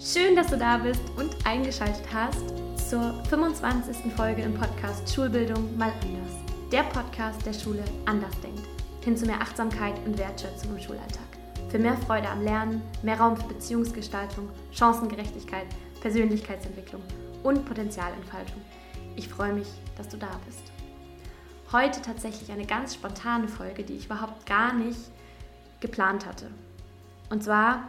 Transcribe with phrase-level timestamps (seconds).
[0.00, 2.54] Schön, dass du da bist und eingeschaltet hast
[2.88, 4.12] zur 25.
[4.14, 6.70] Folge im Podcast Schulbildung mal anders.
[6.70, 8.62] Der Podcast der Schule anders denkt.
[9.04, 11.26] Hin zu mehr Achtsamkeit und Wertschätzung im Schulalltag.
[11.68, 15.66] Für mehr Freude am Lernen, mehr Raum für Beziehungsgestaltung, Chancengerechtigkeit,
[16.00, 17.02] Persönlichkeitsentwicklung
[17.42, 18.62] und Potenzialentfaltung.
[19.16, 20.62] Ich freue mich, dass du da bist.
[21.72, 25.10] Heute tatsächlich eine ganz spontane Folge, die ich überhaupt gar nicht
[25.80, 26.52] geplant hatte.
[27.30, 27.82] Und zwar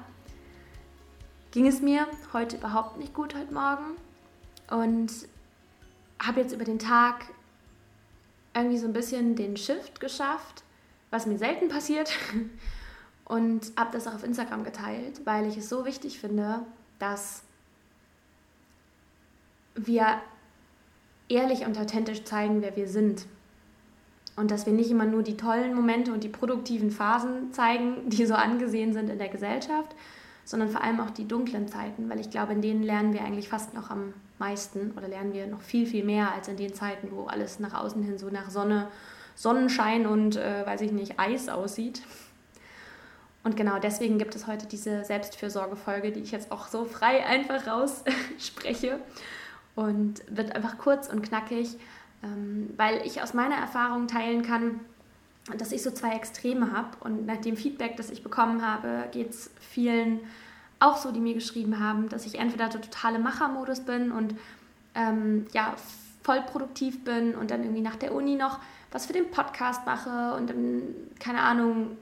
[1.51, 3.95] ging es mir heute überhaupt nicht gut heute Morgen
[4.69, 5.11] und
[6.19, 7.25] habe jetzt über den Tag
[8.53, 10.63] irgendwie so ein bisschen den Shift geschafft,
[11.09, 12.11] was mir selten passiert
[13.25, 16.65] und habe das auch auf Instagram geteilt, weil ich es so wichtig finde,
[16.99, 17.43] dass
[19.75, 20.21] wir
[21.29, 23.25] ehrlich und authentisch zeigen, wer wir sind.
[24.35, 28.25] Und dass wir nicht immer nur die tollen Momente und die produktiven Phasen zeigen, die
[28.25, 29.95] so angesehen sind in der Gesellschaft,
[30.49, 33.49] sondern vor allem auch die dunklen Zeiten, weil ich glaube, in denen lernen wir eigentlich
[33.49, 37.09] fast noch am meisten oder lernen wir noch viel, viel mehr als in den Zeiten,
[37.11, 38.87] wo alles nach außen hin so nach Sonne,
[39.35, 42.01] Sonnenschein und, äh, weiß ich nicht, Eis aussieht.
[43.43, 47.67] Und genau deswegen gibt es heute diese Selbstfürsorgefolge, die ich jetzt auch so frei einfach
[47.67, 48.99] rausspreche
[49.75, 51.77] und wird einfach kurz und knackig,
[52.23, 54.79] ähm, weil ich aus meiner Erfahrung teilen kann,
[55.57, 56.89] dass ich so zwei Extreme habe.
[56.99, 60.21] Und nach dem Feedback, das ich bekommen habe, geht es vielen
[60.79, 64.35] auch so, die mir geschrieben haben, dass ich entweder der totale Machermodus bin und
[64.95, 65.75] ähm, ja,
[66.23, 68.59] voll produktiv bin und dann irgendwie nach der Uni noch
[68.91, 70.83] was für den Podcast mache und dann,
[71.19, 71.97] keine Ahnung,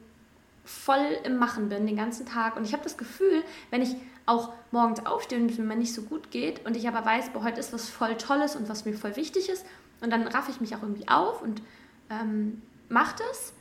[0.64, 2.56] voll im Machen bin den ganzen Tag.
[2.56, 3.96] Und ich habe das Gefühl, wenn ich
[4.26, 7.44] auch morgens aufstehe und es mir nicht so gut geht und ich aber weiß, boah,
[7.44, 9.66] heute ist was voll Tolles und was mir voll wichtig ist
[10.02, 11.62] und dann raffe ich mich auch irgendwie auf und
[12.10, 13.54] ähm, macht es,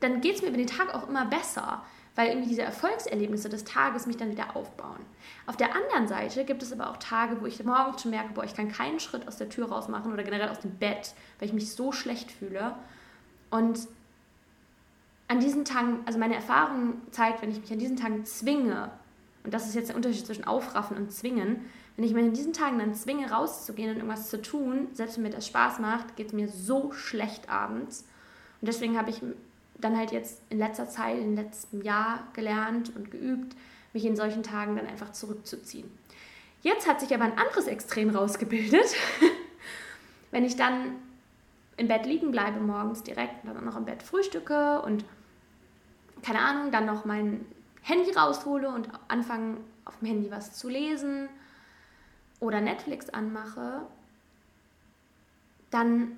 [0.00, 1.82] dann geht es mir über den Tag auch immer besser,
[2.14, 5.00] weil irgendwie diese Erfolgserlebnisse des Tages mich dann wieder aufbauen.
[5.46, 8.44] Auf der anderen Seite gibt es aber auch Tage, wo ich morgens schon merke, boah,
[8.44, 11.48] ich kann keinen Schritt aus der Tür raus machen oder generell aus dem Bett, weil
[11.48, 12.74] ich mich so schlecht fühle.
[13.50, 13.86] Und
[15.28, 18.90] an diesen Tagen, also meine Erfahrung zeigt, wenn ich mich an diesen Tagen zwinge,
[19.44, 22.52] und das ist jetzt der Unterschied zwischen aufraffen und zwingen, wenn ich mich in diesen
[22.52, 26.28] Tagen dann zwinge, rauszugehen und irgendwas zu tun, selbst wenn mir das Spaß macht, geht
[26.28, 28.04] es mir so schlecht abends.
[28.60, 29.22] Und deswegen habe ich
[29.78, 33.56] dann halt jetzt in letzter Zeit, im letzten Jahr gelernt und geübt,
[33.92, 35.90] mich in solchen Tagen dann einfach zurückzuziehen.
[36.62, 38.94] Jetzt hat sich aber ein anderes Extrem rausgebildet.
[40.30, 40.96] wenn ich dann
[41.78, 45.04] im Bett liegen bleibe morgens direkt und dann noch im Bett frühstücke und
[46.22, 47.44] keine Ahnung, dann noch mein
[47.82, 51.28] Handy raushole und anfange auf dem Handy was zu lesen
[52.40, 53.86] oder Netflix anmache,
[55.70, 56.16] dann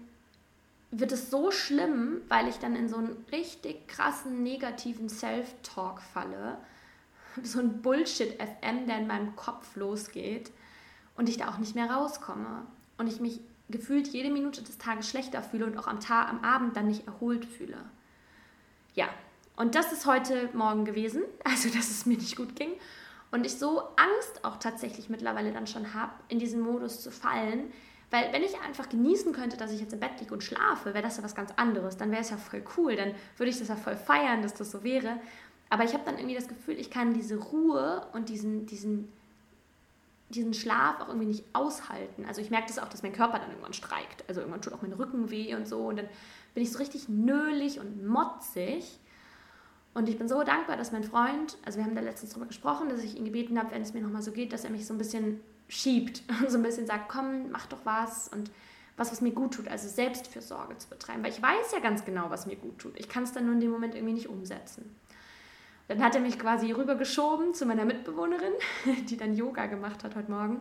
[0.91, 6.59] wird es so schlimm, weil ich dann in so einen richtig krassen negativen Self-Talk falle,
[7.43, 10.51] so ein Bullshit-FM, der in meinem Kopf losgeht
[11.17, 12.63] und ich da auch nicht mehr rauskomme
[12.97, 16.43] und ich mich gefühlt jede Minute des Tages schlechter fühle und auch am Tag, am
[16.43, 17.77] Abend dann nicht erholt fühle.
[18.95, 19.09] Ja,
[19.57, 22.73] und das ist heute Morgen gewesen, also dass es mir nicht gut ging
[23.31, 27.73] und ich so Angst auch tatsächlich mittlerweile dann schon habe, in diesen Modus zu fallen.
[28.11, 31.03] Weil wenn ich einfach genießen könnte, dass ich jetzt im Bett liege und schlafe, wäre
[31.03, 31.99] das ja was ganz anderes.
[31.99, 32.97] Dann wäre es ja voll cool.
[32.97, 35.21] Dann würde ich das ja voll feiern, dass das so wäre.
[35.69, 39.13] Aber ich habe dann irgendwie das Gefühl, ich kann diese Ruhe und diesen, diesen,
[40.31, 42.25] diesen Schlaf auch irgendwie nicht aushalten.
[42.27, 44.25] Also ich merke das auch, dass mein Körper dann irgendwann streikt.
[44.27, 45.81] Also irgendwann tut auch mein Rücken weh und so.
[45.81, 46.09] Und dann
[46.55, 48.99] bin ich so richtig nölig und motzig.
[49.99, 52.89] Und ich bin so dankbar, dass mein Freund, also wir haben da letztens drüber gesprochen,
[52.89, 54.95] dass ich ihn gebeten habe, wenn es mir nochmal so geht, dass er mich so
[54.95, 58.53] ein bisschen schiebt und so ein bisschen sagt, komm, mach doch was und
[58.97, 61.25] was, was mir gut tut, also Selbstfürsorge zu betreiben.
[61.25, 62.97] Weil ich weiß ja ganz genau, was mir gut tut.
[62.97, 64.95] Ich kann es dann nur in dem Moment irgendwie nicht umsetzen.
[65.89, 68.53] Dann hat er mich quasi rübergeschoben zu meiner Mitbewohnerin,
[69.09, 70.61] die dann Yoga gemacht hat heute Morgen.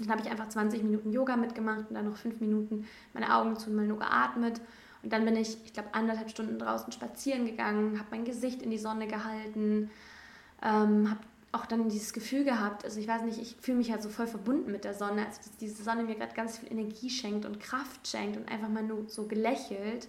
[0.00, 3.56] Dann habe ich einfach 20 Minuten Yoga mitgemacht und dann noch fünf Minuten meine Augen
[3.56, 4.60] zu und mal nur geatmet.
[5.02, 8.70] Und dann bin ich, ich glaube, anderthalb Stunden draußen spazieren gegangen, habe mein Gesicht in
[8.70, 9.90] die Sonne gehalten,
[10.62, 11.20] ähm, habe
[11.52, 14.26] auch dann dieses Gefühl gehabt, also ich weiß nicht, ich fühle mich halt so voll
[14.26, 18.06] verbunden mit der Sonne, als diese Sonne mir gerade ganz viel Energie schenkt und Kraft
[18.06, 20.08] schenkt und einfach mal nur so gelächelt.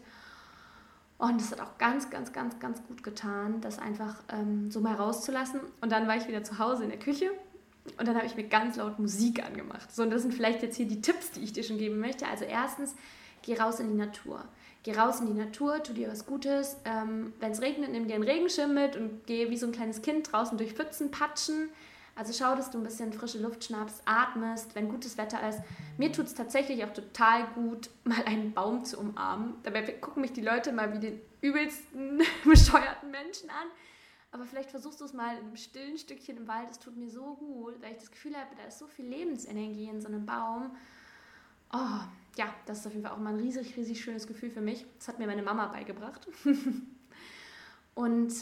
[1.17, 4.95] Und das hat auch ganz, ganz, ganz, ganz gut getan, das einfach ähm, so mal
[4.95, 5.59] rauszulassen.
[5.81, 7.31] Und dann war ich wieder zu Hause in der Küche
[7.97, 9.93] und dann habe ich mir ganz laut Musik angemacht.
[9.93, 12.27] So, und das sind vielleicht jetzt hier die Tipps, die ich dir schon geben möchte.
[12.27, 12.95] Also erstens,
[13.41, 14.43] geh raus in die Natur.
[14.83, 16.77] Geh raus in die Natur, tu dir was Gutes.
[16.85, 20.01] Ähm, Wenn es regnet, nimm dir einen Regenschirm mit und geh wie so ein kleines
[20.01, 21.69] Kind draußen durch Pfützen patschen.
[22.15, 25.59] Also schau, dass du ein bisschen frische Luft schnappst, atmest, wenn gutes Wetter ist.
[25.97, 29.55] Mir tut es tatsächlich auch total gut, mal einen Baum zu umarmen.
[29.63, 33.67] Dabei gucken mich die Leute mal wie den übelsten bescheuerten Menschen an.
[34.31, 36.69] aber vielleicht versuchst du es mal in einem stillen Stückchen im Wald.
[36.71, 39.87] Es tut mir so gut, weil ich das Gefühl habe, da ist so viel Lebensenergie
[39.89, 40.75] in so einem Baum.
[41.71, 42.01] Oh,
[42.39, 44.85] ja, das ist auf jeden Fall auch mal ein riesig, riesig schönes Gefühl für mich.
[44.97, 46.25] Das hat mir meine Mama beigebracht.
[47.95, 48.33] und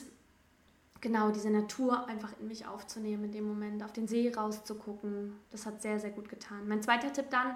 [1.02, 5.66] genau diese Natur einfach in mich aufzunehmen in dem Moment, auf den See rauszugucken, das
[5.66, 6.68] hat sehr, sehr gut getan.
[6.68, 7.56] Mein zweiter Tipp dann,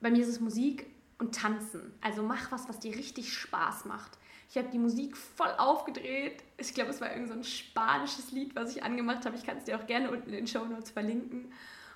[0.00, 0.86] bei mir ist es Musik
[1.20, 1.94] und Tanzen.
[2.00, 4.18] Also mach was, was dir richtig Spaß macht.
[4.50, 6.42] Ich habe die Musik voll aufgedreht.
[6.56, 9.36] Ich glaube, es war irgend so ein spanisches Lied, was ich angemacht habe.
[9.36, 11.52] Ich kann es dir auch gerne unten in den Show Notes verlinken.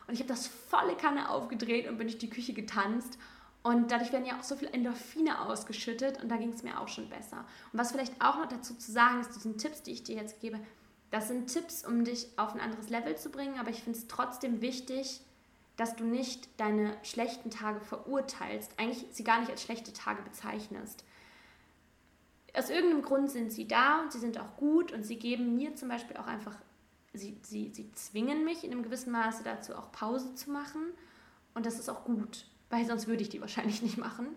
[0.07, 3.19] Und ich habe das volle Kanne aufgedreht und bin durch die Küche getanzt.
[3.67, 6.87] Und dadurch werden ja auch so viele Endorphine ausgeschüttet und da ging es mir auch
[6.87, 7.45] schon besser.
[7.73, 10.41] Und was vielleicht auch noch dazu zu sagen ist, diesen Tipps, die ich dir jetzt
[10.41, 10.61] gebe,
[11.11, 14.07] das sind Tipps, um dich auf ein anderes Level zu bringen, aber ich finde es
[14.07, 15.21] trotzdem wichtig,
[15.77, 21.05] dass du nicht deine schlechten Tage verurteilst, eigentlich sie gar nicht als schlechte Tage bezeichnest
[22.57, 25.75] aus irgendeinem Grund sind sie da und sie sind auch gut und sie geben mir
[25.75, 26.57] zum Beispiel auch einfach,
[27.13, 30.83] sie, sie, sie zwingen mich in einem gewissen Maße dazu, auch Pause zu machen.
[31.55, 34.29] Und das ist auch gut, weil sonst würde ich die wahrscheinlich nicht machen.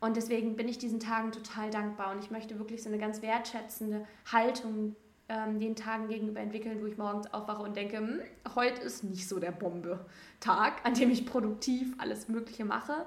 [0.00, 3.20] Und deswegen bin ich diesen Tagen total dankbar und ich möchte wirklich so eine ganz
[3.20, 4.94] wertschätzende Haltung
[5.28, 8.20] ähm, den Tagen gegenüber entwickeln, wo ich morgens aufwache und denke, hm,
[8.54, 13.06] heute ist nicht so der Bombe-Tag, an dem ich produktiv alles Mögliche mache.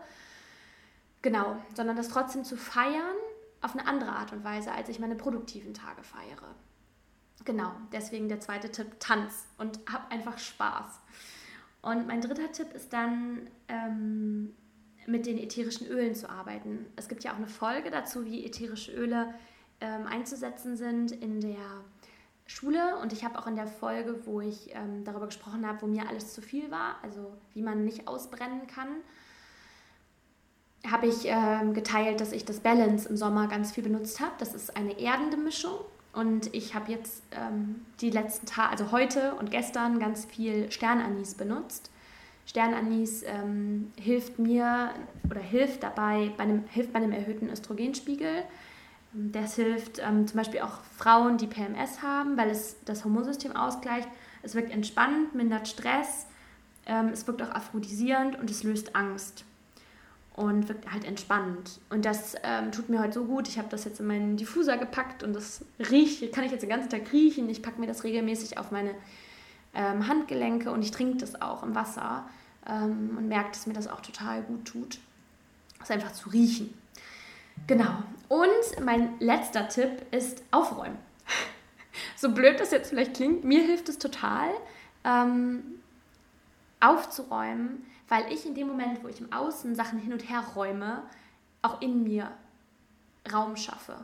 [1.21, 3.15] Genau, sondern das trotzdem zu feiern
[3.61, 6.55] auf eine andere Art und Weise, als ich meine produktiven Tage feiere.
[7.45, 10.99] Genau, deswegen der zweite Tipp, Tanz und hab einfach Spaß.
[11.81, 14.53] Und mein dritter Tipp ist dann, ähm,
[15.07, 16.85] mit den ätherischen Ölen zu arbeiten.
[16.95, 19.33] Es gibt ja auch eine Folge dazu, wie ätherische Öle
[19.79, 21.83] ähm, einzusetzen sind in der
[22.45, 22.97] Schule.
[23.01, 26.07] Und ich habe auch in der Folge, wo ich ähm, darüber gesprochen habe, wo mir
[26.07, 28.89] alles zu viel war, also wie man nicht ausbrennen kann,
[30.89, 34.33] habe ich ähm, geteilt, dass ich das Balance im Sommer ganz viel benutzt habe.
[34.39, 35.79] Das ist eine erdende Mischung.
[36.13, 41.35] Und ich habe jetzt ähm, die letzten Tage, also heute und gestern, ganz viel Sternanis
[41.35, 41.89] benutzt.
[42.45, 44.91] Sternanis ähm, hilft mir
[45.29, 48.43] oder hilft dabei, bei einem, hilft bei einem erhöhten Östrogenspiegel.
[49.13, 54.09] Das hilft ähm, zum Beispiel auch Frauen, die PMS haben, weil es das Hormonsystem ausgleicht.
[54.43, 56.27] Es wirkt entspannend, mindert Stress,
[56.85, 59.45] ähm, es wirkt auch aphrodisierend und es löst Angst
[60.35, 61.79] und wirkt halt entspannend.
[61.89, 63.47] Und das ähm, tut mir heute so gut.
[63.47, 66.69] Ich habe das jetzt in meinen Diffuser gepackt und das riecht, kann ich jetzt den
[66.69, 67.49] ganzen Tag riechen.
[67.49, 68.95] Ich packe mir das regelmäßig auf meine
[69.73, 72.25] ähm, Handgelenke und ich trinke das auch im Wasser
[72.67, 74.99] ähm, und merke, dass mir das auch total gut tut.
[75.79, 76.73] Das einfach zu riechen.
[77.67, 78.03] Genau.
[78.29, 80.97] Und mein letzter Tipp ist aufräumen.
[82.15, 84.49] so blöd das jetzt vielleicht klingt, mir hilft es total,
[85.03, 85.63] ähm,
[86.79, 91.03] aufzuräumen weil ich in dem Moment, wo ich im Außen Sachen hin und her räume,
[91.61, 92.29] auch in mir
[93.31, 94.03] Raum schaffe.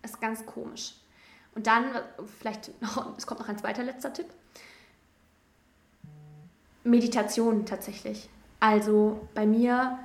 [0.00, 0.94] Das ist ganz komisch.
[1.54, 1.84] Und dann,
[2.40, 4.28] vielleicht noch, es kommt noch ein zweiter letzter Tipp.
[6.84, 8.30] Meditation tatsächlich.
[8.60, 9.98] Also bei mir,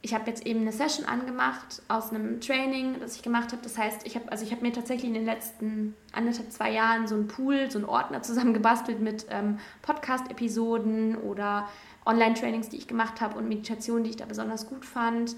[0.00, 3.62] ich habe jetzt eben eine Session angemacht aus einem Training, das ich gemacht habe.
[3.62, 7.14] Das heißt, ich habe also ich mir tatsächlich in den letzten anderthalb, zwei Jahren so
[7.14, 11.68] einen Pool, so einen Ordner zusammengebastelt mit ähm, Podcast-Episoden oder
[12.04, 15.36] Online-Trainings, die ich gemacht habe und Meditationen, die ich da besonders gut fand.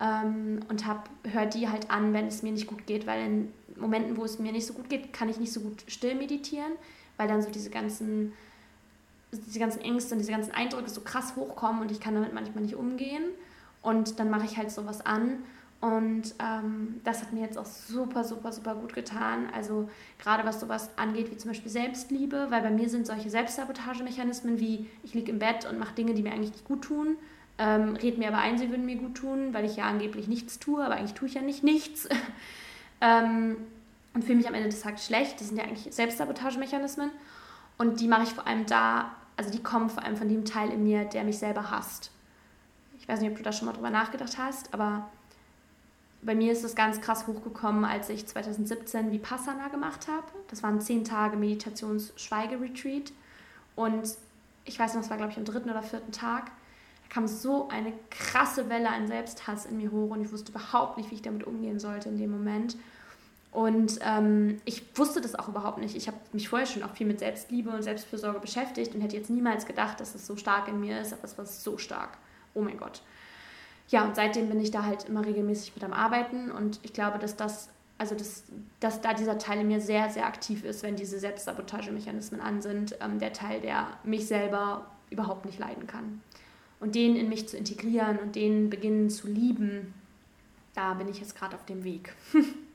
[0.00, 0.84] Ähm, und
[1.24, 4.38] höre die halt an, wenn es mir nicht gut geht, weil in Momenten, wo es
[4.38, 6.72] mir nicht so gut geht, kann ich nicht so gut still meditieren,
[7.16, 8.32] weil dann so diese ganzen,
[9.32, 12.64] diese ganzen Ängste und diese ganzen Eindrücke so krass hochkommen und ich kann damit manchmal
[12.64, 13.24] nicht umgehen.
[13.82, 15.38] Und dann mache ich halt sowas an
[15.80, 19.48] und ähm, das hat mir jetzt auch super, super, super gut getan.
[19.54, 24.60] Also gerade was sowas angeht, wie zum Beispiel Selbstliebe, weil bei mir sind solche Selbstsabotagemechanismen
[24.60, 27.16] wie ich liege im Bett und mache Dinge, die mir eigentlich nicht gut tun,
[27.56, 30.58] ähm, red mir aber ein, sie würden mir gut tun, weil ich ja angeblich nichts
[30.58, 32.08] tue, aber eigentlich tue ich ja nicht nichts.
[33.00, 33.56] ähm,
[34.12, 35.40] und fühle mich am Ende des Tages schlecht.
[35.40, 37.10] Das sind ja eigentlich Selbstsabotagemechanismen.
[37.78, 40.70] Und die mache ich vor allem da, also die kommen vor allem von dem Teil
[40.70, 42.10] in mir, der mich selber hasst.
[42.98, 45.08] Ich weiß nicht, ob du da schon mal drüber nachgedacht hast, aber
[46.22, 50.26] bei mir ist es ganz krass hochgekommen, als ich 2017 Vipassana gemacht habe.
[50.48, 53.12] Das waren zehn Tage Meditations-Schweigeretreat.
[53.74, 54.16] Und
[54.64, 56.46] ich weiß noch, es war, glaube ich, am dritten oder vierten Tag.
[56.46, 60.98] Da kam so eine krasse Welle an Selbsthass in mir hoch und ich wusste überhaupt
[60.98, 62.76] nicht, wie ich damit umgehen sollte in dem Moment.
[63.50, 65.96] Und ähm, ich wusste das auch überhaupt nicht.
[65.96, 69.30] Ich habe mich vorher schon auch viel mit Selbstliebe und Selbstfürsorge beschäftigt und hätte jetzt
[69.30, 72.18] niemals gedacht, dass es so stark in mir ist, aber es war so stark.
[72.54, 73.00] Oh mein Gott
[73.90, 77.18] ja, und seitdem bin ich da halt immer regelmäßig mit am Arbeiten und ich glaube,
[77.18, 77.68] dass das,
[77.98, 78.44] also das,
[78.80, 82.96] dass da dieser Teil in mir sehr, sehr aktiv ist, wenn diese Selbstsabotagemechanismen an sind,
[83.00, 86.22] ähm, der Teil, der mich selber überhaupt nicht leiden kann.
[86.78, 89.92] Und den in mich zu integrieren und den beginnen zu lieben,
[90.74, 92.14] da bin ich jetzt gerade auf dem Weg.
[92.32, 92.46] und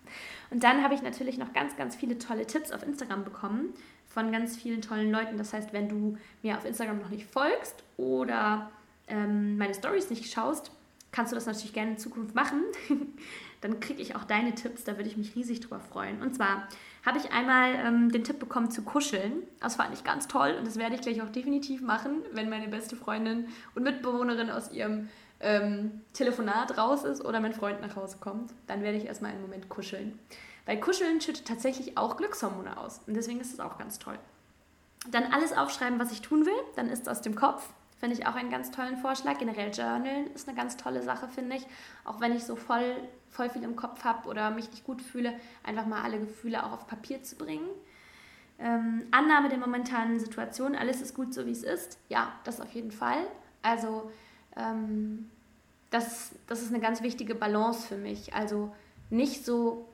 [0.52, 3.74] Und dann habe ich natürlich noch ganz, ganz viele tolle Tipps auf Instagram bekommen
[4.08, 5.38] von ganz vielen tollen Leuten.
[5.38, 8.70] Das heißt, wenn du mir auf Instagram noch nicht folgst oder
[9.08, 10.72] ähm, meine Stories nicht schaust,
[11.16, 12.62] kannst du das natürlich gerne in Zukunft machen.
[13.62, 16.22] Dann kriege ich auch deine Tipps, da würde ich mich riesig drüber freuen.
[16.22, 16.68] Und zwar
[17.06, 19.44] habe ich einmal ähm, den Tipp bekommen zu kuscheln.
[19.62, 22.68] Das fand ich ganz toll und das werde ich gleich auch definitiv machen, wenn meine
[22.68, 25.08] beste Freundin und Mitbewohnerin aus ihrem
[25.40, 28.52] ähm, Telefonat raus ist oder mein Freund nach Hause kommt.
[28.68, 30.20] Dann werde ich erstmal einen Moment kuscheln.
[30.66, 34.20] Weil Kuscheln schüttet tatsächlich auch Glückshormone aus und deswegen ist es auch ganz toll.
[35.10, 37.70] Dann alles aufschreiben, was ich tun will, dann ist es aus dem Kopf.
[37.98, 39.38] Finde ich auch einen ganz tollen Vorschlag.
[39.38, 41.66] Generell Journalen ist eine ganz tolle Sache, finde ich.
[42.04, 42.96] Auch wenn ich so voll,
[43.30, 45.34] voll viel im Kopf habe oder mich nicht gut fühle,
[45.64, 47.68] einfach mal alle Gefühle auch auf Papier zu bringen.
[48.60, 51.98] Ähm, Annahme der momentanen Situation, alles ist gut so wie es ist.
[52.10, 53.28] Ja, das auf jeden Fall.
[53.62, 54.12] Also
[54.56, 55.30] ähm,
[55.90, 58.34] das, das ist eine ganz wichtige Balance für mich.
[58.34, 58.74] Also
[59.10, 59.88] nicht so,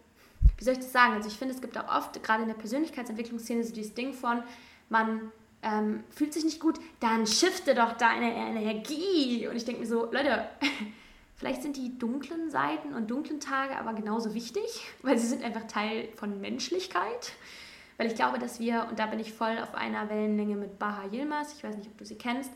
[0.57, 1.13] wie soll ich das sagen?
[1.13, 4.43] Also ich finde, es gibt auch oft, gerade in der Persönlichkeitsentwicklungsszene, so dieses Ding von,
[4.89, 5.31] man
[5.63, 9.47] ähm, fühlt sich nicht gut, dann shifte doch deine Energie.
[9.47, 10.47] Und ich denke mir so, Leute,
[11.35, 14.63] vielleicht sind die dunklen Seiten und dunklen Tage aber genauso wichtig,
[15.01, 17.33] weil sie sind einfach Teil von Menschlichkeit.
[17.97, 21.05] Weil ich glaube, dass wir, und da bin ich voll auf einer Wellenlänge mit Baha
[21.11, 22.51] Yilmaz, ich weiß nicht, ob du sie kennst,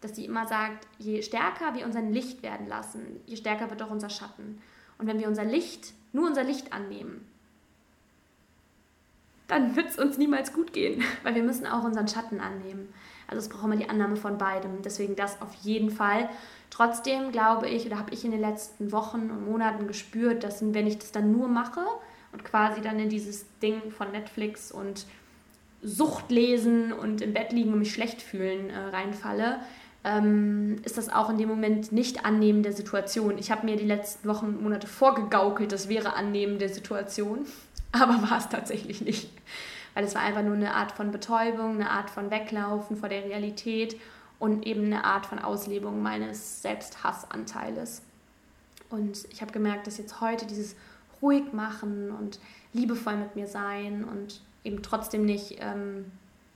[0.00, 3.90] dass sie immer sagt, je stärker wir unser Licht werden lassen, je stärker wird auch
[3.90, 4.60] unser Schatten.
[4.96, 7.27] Und wenn wir unser Licht, nur unser Licht annehmen,
[9.48, 12.88] dann wird es uns niemals gut gehen, weil wir müssen auch unseren Schatten annehmen.
[13.26, 14.82] Also es braucht immer die Annahme von beidem.
[14.82, 16.28] Deswegen das auf jeden Fall.
[16.70, 20.86] Trotzdem glaube ich oder habe ich in den letzten Wochen und Monaten gespürt, dass wenn
[20.86, 21.80] ich das dann nur mache
[22.32, 25.06] und quasi dann in dieses Ding von Netflix und
[25.82, 29.60] Sucht lesen und im Bett liegen und mich schlecht fühlen äh, reinfalle,
[30.04, 33.38] ähm, ist das auch in dem Moment nicht Annehmen der Situation.
[33.38, 37.46] Ich habe mir die letzten Wochen und Monate vorgegaukelt, das wäre Annehmen der Situation
[37.92, 39.30] aber war es tatsächlich nicht.
[39.94, 43.24] Weil es war einfach nur eine Art von Betäubung, eine Art von Weglaufen vor der
[43.24, 43.98] Realität
[44.38, 48.02] und eben eine Art von Auslebung meines Selbsthassanteils.
[48.90, 50.76] Und ich habe gemerkt, dass jetzt heute dieses
[51.20, 52.38] ruhig machen und
[52.72, 56.10] liebevoll mit mir sein und eben trotzdem nicht ähm,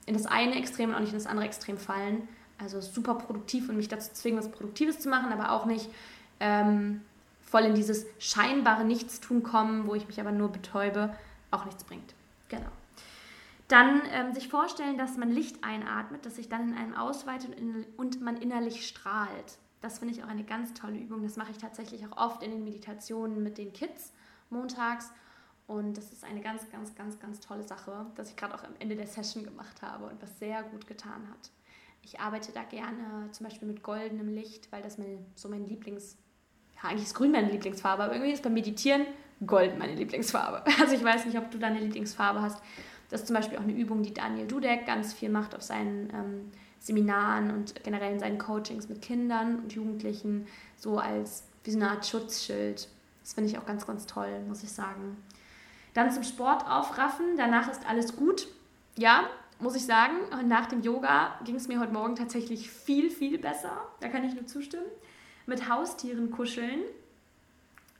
[0.05, 2.27] in das eine Extrem und auch nicht in das andere Extrem fallen.
[2.57, 5.89] Also super produktiv und mich dazu zwingen, was Produktives zu machen, aber auch nicht
[6.39, 7.01] ähm,
[7.53, 11.15] voll in dieses scheinbare Nichtstun kommen, wo ich mich aber nur betäube,
[11.51, 12.15] auch nichts bringt.
[12.49, 12.71] Genau.
[13.67, 17.55] Dann ähm, sich vorstellen, dass man Licht einatmet, das sich dann in einem ausweitet
[17.95, 19.59] und man innerlich strahlt.
[19.81, 21.21] Das finde ich auch eine ganz tolle Übung.
[21.21, 24.13] Das mache ich tatsächlich auch oft in den Meditationen mit den Kids
[24.49, 25.11] montags.
[25.67, 28.73] Und das ist eine ganz, ganz, ganz, ganz tolle Sache, dass ich gerade auch am
[28.79, 31.51] Ende der Session gemacht habe und was sehr gut getan hat.
[32.01, 36.17] Ich arbeite da gerne zum Beispiel mit goldenem Licht, weil das mein, so mein Lieblings-
[36.89, 39.05] eigentlich ist grün meine Lieblingsfarbe, aber irgendwie ist beim Meditieren
[39.45, 40.63] Gold meine Lieblingsfarbe.
[40.79, 42.61] Also ich weiß nicht, ob du deine Lieblingsfarbe hast.
[43.09, 46.09] Das ist zum Beispiel auch eine Übung, die Daniel Dudek ganz viel macht auf seinen
[46.09, 50.47] ähm, Seminaren und generell in seinen Coachings mit Kindern und Jugendlichen,
[50.77, 52.89] so als wie so eine Art Schutzschild.
[53.21, 55.17] Das finde ich auch ganz, ganz toll, muss ich sagen.
[55.93, 58.47] Dann zum Sport aufraffen, danach ist alles gut.
[58.97, 60.15] Ja, muss ich sagen,
[60.47, 63.77] nach dem Yoga ging es mir heute Morgen tatsächlich viel, viel besser.
[64.01, 64.85] Da kann ich nur zustimmen
[65.45, 66.81] mit Haustieren kuscheln.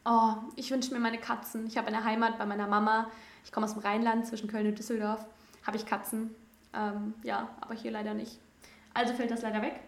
[0.05, 1.65] Oh, ich wünsche mir meine Katzen.
[1.67, 3.09] Ich habe eine Heimat bei meiner Mama.
[3.45, 5.25] Ich komme aus dem Rheinland zwischen Köln und Düsseldorf.
[5.65, 6.35] Habe ich Katzen.
[6.73, 8.39] Ähm, ja, aber hier leider nicht.
[8.93, 9.79] Also fällt das leider weg.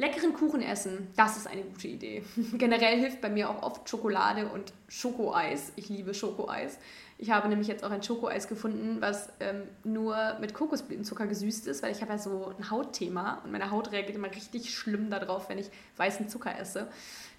[0.00, 2.22] Leckeren Kuchen essen, das ist eine gute Idee.
[2.54, 5.74] Generell hilft bei mir auch oft Schokolade und Schokoeis.
[5.76, 6.78] Ich liebe Schokoeis.
[7.18, 11.82] Ich habe nämlich jetzt auch ein Schokoeis gefunden, was ähm, nur mit Kokosblütenzucker gesüßt ist,
[11.82, 15.50] weil ich habe ja so ein Hautthema und meine Haut reagiert immer richtig schlimm darauf,
[15.50, 16.88] wenn ich weißen Zucker esse.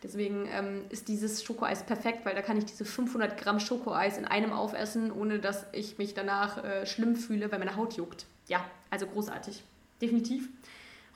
[0.03, 4.25] Deswegen ähm, ist dieses Schokoeis perfekt, weil da kann ich diese 500 Gramm Schokoeis in
[4.25, 8.27] einem aufessen, ohne dass ich mich danach äh, schlimm fühle, weil meine Haut juckt.
[8.47, 9.63] Ja, also großartig.
[9.99, 10.47] Definitiv.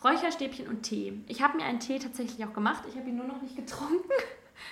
[0.03, 1.13] Räucherstäbchen und Tee.
[1.27, 2.83] Ich habe mir einen Tee tatsächlich auch gemacht.
[2.89, 4.09] Ich habe ihn nur noch nicht getrunken.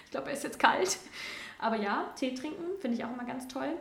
[0.05, 0.97] Ich glaube, er ist jetzt kalt.
[1.59, 3.73] Aber ja, Tee trinken finde ich auch immer ganz toll.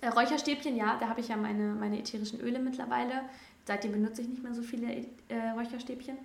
[0.00, 3.22] Äh, Räucherstäbchen, ja, da habe ich ja meine, meine ätherischen Öle mittlerweile.
[3.66, 4.88] Seitdem benutze ich nicht mehr so viele
[5.28, 6.16] äh, Räucherstäbchen.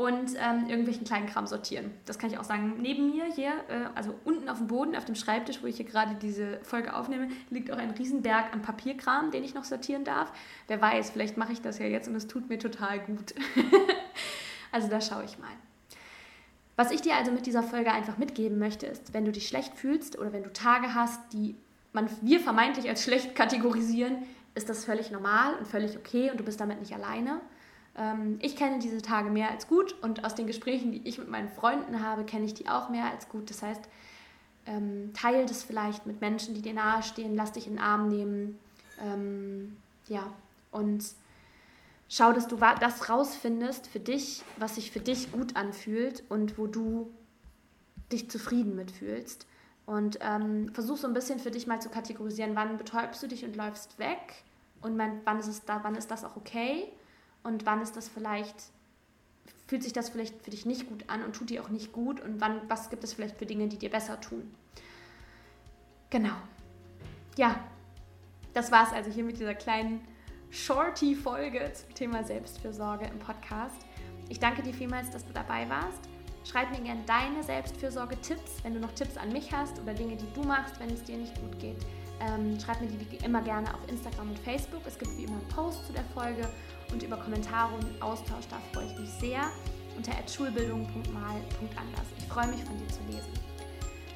[0.00, 1.90] Und ähm, irgendwelchen kleinen Kram sortieren.
[2.06, 2.76] Das kann ich auch sagen.
[2.80, 5.84] Neben mir hier, äh, also unten auf dem Boden, auf dem Schreibtisch, wo ich hier
[5.84, 10.32] gerade diese Folge aufnehme, liegt auch ein Riesenberg an Papierkram, den ich noch sortieren darf.
[10.68, 13.34] Wer weiß, vielleicht mache ich das ja jetzt und es tut mir total gut.
[14.72, 15.50] also da schaue ich mal.
[16.76, 19.74] Was ich dir also mit dieser Folge einfach mitgeben möchte, ist, wenn du dich schlecht
[19.74, 21.56] fühlst oder wenn du Tage hast, die
[21.92, 24.22] man, wir vermeintlich als schlecht kategorisieren,
[24.54, 27.42] ist das völlig normal und völlig okay und du bist damit nicht alleine.
[27.96, 31.28] Ähm, ich kenne diese Tage mehr als gut und aus den Gesprächen, die ich mit
[31.28, 33.50] meinen Freunden habe, kenne ich die auch mehr als gut.
[33.50, 33.82] Das heißt,
[34.66, 38.58] Ähm, teil das vielleicht mit Menschen, die dir nahestehen, lass dich in den Arm nehmen.
[39.00, 39.74] Ähm,
[40.06, 40.30] ja,
[40.70, 41.02] und
[42.10, 46.66] schau, dass du das rausfindest für dich, was sich für dich gut anfühlt und wo
[46.66, 47.10] du
[48.12, 49.46] dich zufrieden mitfühlst.
[49.86, 53.46] Und ähm, versuch so ein bisschen für dich mal zu kategorisieren, wann betäubst du dich
[53.46, 54.44] und läufst weg
[54.82, 56.92] und wann ist, da, wann ist das auch okay
[57.42, 58.56] und wann ist das vielleicht,
[59.66, 62.20] fühlt sich das vielleicht für dich nicht gut an und tut dir auch nicht gut
[62.20, 64.54] und wann, was gibt es vielleicht für Dinge, die dir besser tun.
[66.10, 66.34] Genau.
[67.36, 67.64] Ja,
[68.52, 70.00] das war es also hier mit dieser kleinen
[70.50, 73.76] Shorty-Folge zum Thema Selbstfürsorge im Podcast.
[74.28, 76.00] Ich danke dir vielmals, dass du dabei warst.
[76.44, 80.32] Schreib mir gerne deine Selbstfürsorge-Tipps, wenn du noch Tipps an mich hast oder Dinge, die
[80.34, 81.76] du machst, wenn es dir nicht gut geht.
[82.20, 84.82] Ähm, schreib mir die immer gerne auf Instagram und Facebook.
[84.86, 86.48] Es gibt wie immer einen Post zu der Folge
[86.92, 89.50] und über Kommentare und Austausch, da freue ich mich sehr
[89.96, 92.06] unter schulbildung.mal.anders.
[92.18, 93.32] Ich freue mich von dir zu lesen.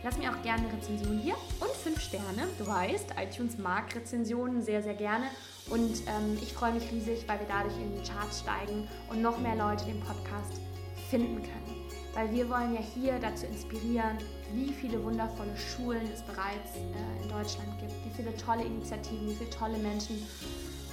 [0.03, 2.47] Lass mir auch gerne eine Rezension hier und 5 Sterne.
[2.59, 5.27] Du weißt, iTunes mag Rezensionen sehr, sehr gerne.
[5.71, 9.39] Und ähm, ich freue mich riesig, weil wir dadurch in die Charts steigen und noch
[9.39, 10.61] mehr Leute den Podcast
[11.09, 11.84] finden können.
[12.15, 14.19] Weil wir wollen ja hier dazu inspirieren,
[14.53, 19.35] wie viele wundervolle Schulen es bereits äh, in Deutschland gibt, wie viele tolle Initiativen, wie
[19.35, 20.25] viele tolle Menschen.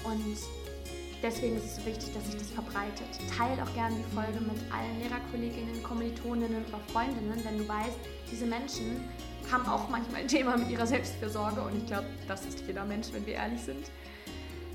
[0.03, 0.35] Und
[1.21, 3.07] deswegen ist es so wichtig, dass sich das verbreitet.
[3.37, 7.99] Teilt auch gerne die Folge mit allen Lehrerkolleginnen, Kommilitoninnen oder Freundinnen, denn du weißt,
[8.31, 9.01] diese Menschen
[9.51, 13.07] haben auch manchmal ein Thema mit ihrer Selbstfürsorge und ich glaube, das ist jeder Mensch,
[13.11, 13.91] wenn wir ehrlich sind.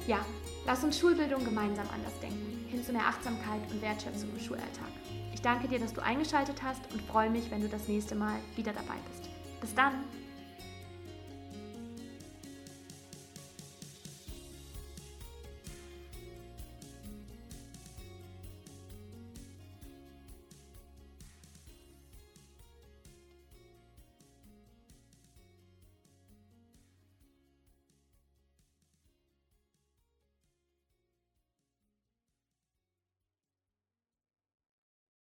[0.06, 0.24] Ja,
[0.64, 4.88] lass uns Schulbildung gemeinsam anders denken, hin zu mehr Achtsamkeit und Wertschätzung im Schulalltag.
[5.32, 8.38] Ich danke dir, dass du eingeschaltet hast und freue mich, wenn du das nächste Mal
[8.56, 9.28] wieder dabei bist.
[9.60, 10.25] Bis dann!